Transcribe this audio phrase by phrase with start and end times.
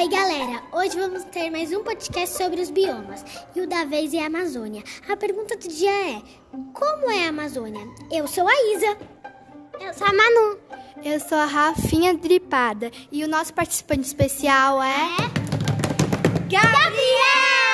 [0.00, 0.62] Oi, galera!
[0.72, 3.22] Hoje vamos ter mais um podcast sobre os biomas
[3.54, 4.82] e o da vez é a Amazônia.
[5.06, 6.22] A pergunta do dia é:
[6.72, 7.86] Como é a Amazônia?
[8.10, 8.96] Eu sou a Isa.
[9.78, 10.58] Eu sou a Manu.
[11.04, 15.06] Eu sou a Rafinha Dripada e o nosso participante especial é.
[16.48, 17.69] Gabriel!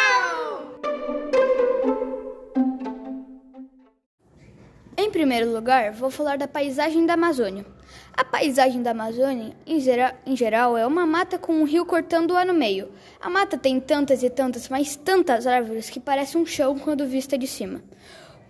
[5.16, 7.64] Primeiro lugar, vou falar da paisagem da Amazônia.
[8.12, 12.44] A paisagem da Amazônia, em geral, em geral, é uma mata com um rio cortando-a
[12.44, 12.90] no meio.
[13.18, 17.38] A mata tem tantas e tantas, mas tantas árvores que parece um chão quando vista
[17.38, 17.82] de cima.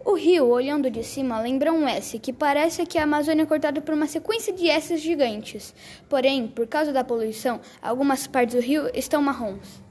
[0.05, 3.81] O rio, olhando de cima, lembra um S, que parece que a Amazônia é cortada
[3.81, 5.73] por uma sequência de S gigantes.
[6.09, 9.86] Porém, por causa da poluição, algumas partes do rio estão marrons.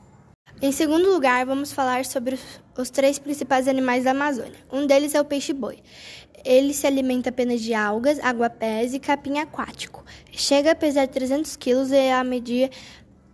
[0.62, 2.40] Em segundo lugar, vamos falar sobre
[2.77, 4.55] os três principais animais da Amazônia.
[4.72, 5.80] Um deles é o peixe-boi.
[6.46, 10.05] Ele se alimenta apenas de algas, água-pés e capim aquático.
[10.32, 12.72] Chega a pesar 300 quilos e a medir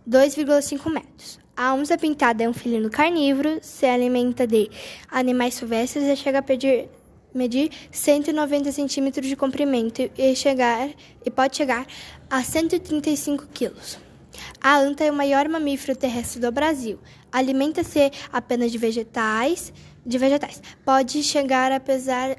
[0.08, 1.38] 2,5 metros.
[1.56, 4.68] A onça pintada é um felino carnívoro, se alimenta de
[5.08, 6.88] animais silvestres e chega a pedir,
[7.32, 10.90] medir 190 centímetros de comprimento e, chegar,
[11.24, 11.86] e pode chegar
[12.28, 14.11] a 135 quilos.
[14.60, 16.98] A anta é o maior mamífero terrestre do Brasil.
[17.30, 19.72] Alimenta-se apenas de vegetais,
[20.04, 20.62] de vegetais.
[20.84, 22.36] Pode chegar a pesar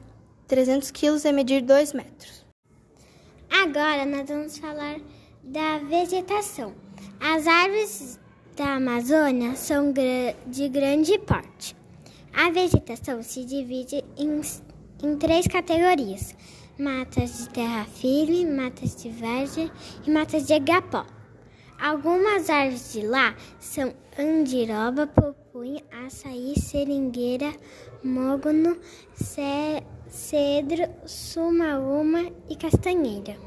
[0.48, 2.46] 300 quilos e medir 2 metros.
[3.50, 5.00] Agora nós vamos falar
[5.44, 6.74] da vegetação.
[7.20, 8.20] As árvores
[8.56, 11.76] da Amazônia são de grande porte.
[12.34, 14.42] A vegetação se divide em,
[15.04, 16.36] em três categorias:
[16.80, 19.72] matas de terra firme, matas de várzea
[20.06, 21.06] e matas de agapó.
[21.84, 27.54] Algumas árvores de lá são andiroba, pupunha, açaí, seringueira,
[28.02, 28.78] mogno,
[30.08, 33.38] cedro, sumaúma e castanheira.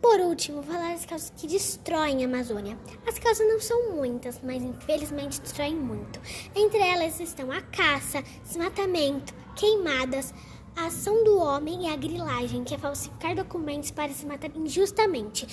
[0.00, 2.78] Por último, falar das causas que destroem a Amazônia.
[3.06, 6.18] As causas não são muitas, mas infelizmente destroem muito.
[6.56, 10.32] Entre elas estão a caça, desmatamento, queimadas,
[10.76, 15.46] a ação do homem e a grilagem, que é falsificar documentos para se matar injustamente.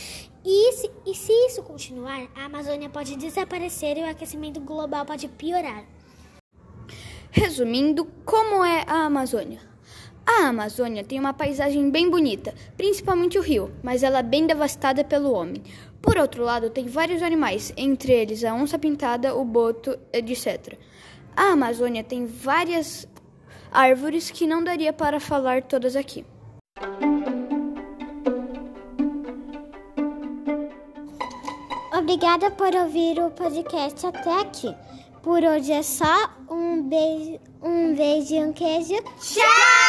[0.46, 5.28] E se, e se isso continuar, a Amazônia pode desaparecer e o aquecimento global pode
[5.28, 5.84] piorar.
[7.32, 9.60] Resumindo, como é a Amazônia?
[10.26, 15.04] A Amazônia tem uma paisagem bem bonita, principalmente o rio, mas ela é bem devastada
[15.04, 15.62] pelo homem.
[16.02, 20.78] Por outro lado, tem vários animais, entre eles a onça pintada, o boto, etc.
[21.36, 23.08] A Amazônia tem várias
[23.72, 26.26] árvores que não daria para falar todas aqui.
[31.98, 34.76] Obrigada por ouvir o podcast até aqui.
[35.22, 38.96] Por hoje é só um beijo, um beijo e um queijo.
[39.20, 39.89] Tchau!